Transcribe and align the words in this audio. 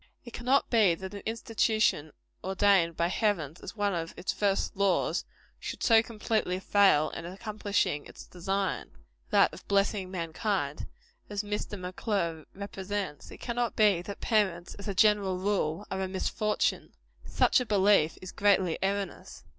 It 0.25 0.33
cannot 0.33 0.71
be 0.71 0.95
that 0.95 1.13
an 1.13 1.21
institution 1.27 2.11
ordained 2.43 2.97
by 2.97 3.05
Heaven 3.09 3.53
as 3.61 3.75
one 3.75 3.93
of 3.93 4.15
its 4.17 4.33
first 4.33 4.75
laws, 4.75 5.25
should 5.59 5.83
so 5.83 6.01
completely 6.01 6.59
fail 6.59 7.11
in 7.11 7.23
accomplishing 7.27 8.07
its 8.07 8.25
design 8.25 8.89
that 9.29 9.53
of 9.53 9.67
blessing 9.67 10.09
mankind 10.09 10.87
as 11.29 11.43
Mr. 11.43 11.77
M'Clure 11.77 12.47
represents. 12.55 13.29
It 13.29 13.37
cannot 13.37 13.75
be 13.75 14.01
that 14.01 14.21
parents, 14.21 14.73
as 14.73 14.87
a 14.87 14.95
general 14.95 15.37
rule, 15.37 15.85
are 15.91 16.01
a 16.01 16.07
misfortune. 16.07 16.93
Such 17.27 17.59
a 17.59 17.65
belief 17.67 18.17
is 18.23 18.31
greatly 18.31 18.79
erroneous. 18.81 19.43